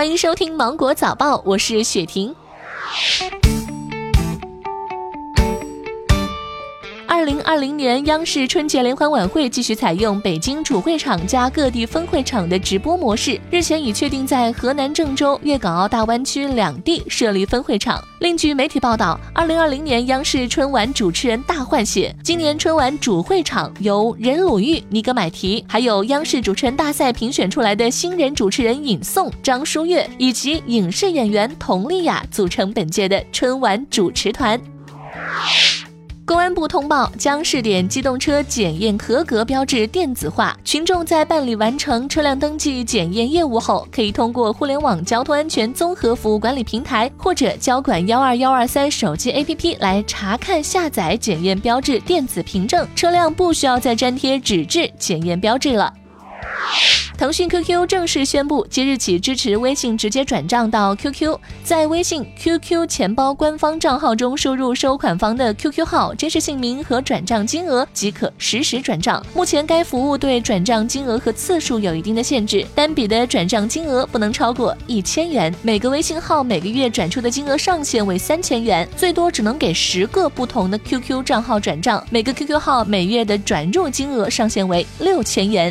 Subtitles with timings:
[0.00, 2.34] 欢迎收听《芒果早报》，我是雪婷。
[7.12, 18.00] 二零二零年央视春节联欢晚会继续采用北京主会场加各地分会场的直播模式，日前已确定在河南郑州、粤港澳大湾区两地设立分会场。
[18.20, 34.60] 另据媒体报道，二零二零年央视春晚主持人大换血，今年春晚主会场由任鲁豫、尼格买提，还有央视主持人大赛评选出来的新人主持人尹颂、张舒悦以及影视演员佟丽娅组成本届的春晚主持团。
[36.30, 40.56] 公安部通报，将试点机动车检验合格标志电子化。
[40.64, 55.92] 群众在办理完成车辆登记检验业务后，可以通过互联网交通安全综合服务管理平台或者交管幺二幺二三手机 APP 来查看下载检验标志电子凭证，车辆不需要再粘贴纸质检验标志了。
[57.20, 69.22] 腾讯 QQ 正式宣布，即日起支持微信直接转账到 QQ，在微信 QQ 钱包官方账号中输入收款方的 QQ 号、真实姓名和转账金额，即可实时转账。
[69.34, 75.54] 目前该服务对转账金额和次数有一定的限制，单笔的转账金额不能超过一千元。
[75.60, 82.02] 每个微信号每个月转出的金额上限为三千元，最多只能给十个不同的 QQ 账号转账。
[82.08, 85.70] 每个 QQ 号每月的转入金额上限为六千元。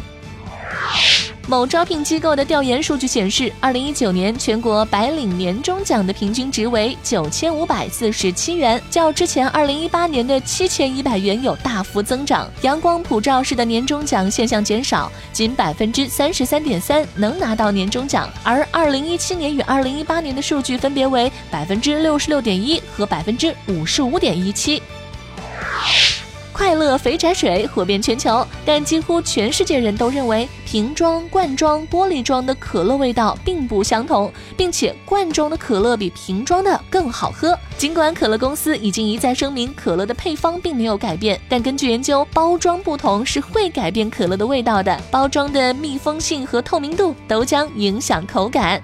[1.50, 12.48] 某招聘机构的调研数据显示，二零一九年全国白领年终奖的平均值为九千五百四十七元，较之前二零一八年的七千一百元有大幅增长。
[12.62, 24.80] 阳光普照式的年终奖现象减少，仅百分之三十三点三能拿到年终奖，而二零一七年与二零一八年的数据分别为百分之六十六点一和百分之五十五点一七。
[26.60, 37.58] 快乐肥宅水火遍全球，但几乎全世界人都认为瓶装、罐装、玻璃装的可乐味道并不相同，并且罐装的可乐比瓶装的更好喝。
[37.78, 45.02] 尽管可乐公司已经一再声明可乐的配方并没有改变，但根据研究，包装不同是会改变可乐的味道的。
[45.10, 48.82] 包装的密封性和透明度都将影响口感。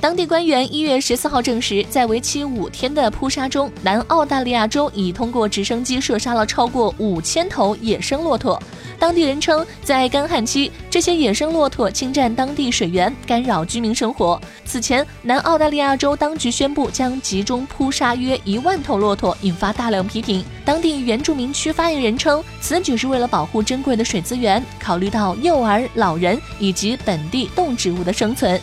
[0.00, 8.62] 当地官员一月十四号证实，在为期五天的扑杀中，南澳大利亚州已通过直升机射杀了超过五千头野生骆驼。
[8.96, 14.40] 当地人称，在干旱期，这些野生骆驼侵占当地水源，干扰居民生活。
[14.64, 20.44] 此前，南澳大利亚州当局宣布将集中扑杀约一万头骆驼，引发大量批评。
[20.64, 28.60] 当地原住民区发言人称，此举是为了保护珍贵的水资源，考虑到幼儿、老人以及本地动植物的生存。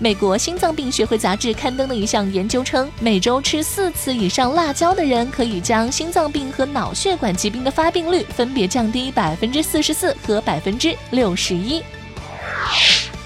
[0.00, 11.82] 美国心脏病学会杂志刊登的一项研究称，每周吃四次以上辣椒的人，可以将心脏病和脑血管疾病的发病率分别降低百分之四十四和百分之六十一。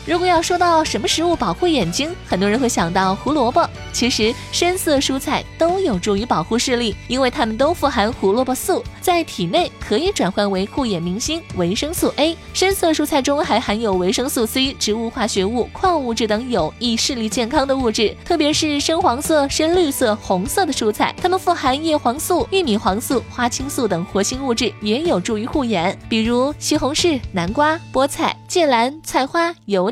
[0.05, 3.69] 如果要说到什么食物保护眼睛，很多人会想到胡萝卜。
[3.93, 12.37] 其实深色蔬菜都有助于保护视力，因为它们都富含胡萝卜素，在体内可以转换为护眼明星维生素 A。
[12.53, 18.13] 深色蔬菜中还含有维生素 C、植物化学物、矿物质等有益视力健康的物质。
[18.25, 25.97] 特别是深黄色、深绿色、红色的蔬菜，它们富含叶黄素、玉米黄素、花青素等活性物质，也有助于护眼。
[26.09, 29.92] 比如西红柿、南瓜、菠菜、芥蓝、菜花、油。